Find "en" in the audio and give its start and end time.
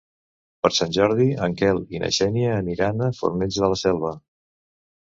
1.49-1.53